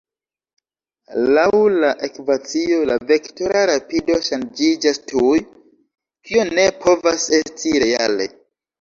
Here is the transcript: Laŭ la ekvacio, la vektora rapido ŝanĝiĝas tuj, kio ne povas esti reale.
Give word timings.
Laŭ 1.35 1.43
la 1.83 1.91
ekvacio, 2.07 2.81
la 2.93 2.97
vektora 3.13 3.63
rapido 3.73 4.19
ŝanĝiĝas 4.31 5.03
tuj, 5.15 5.37
kio 6.27 6.51
ne 6.59 6.69
povas 6.85 7.31
esti 7.43 7.81
reale. 7.89 8.33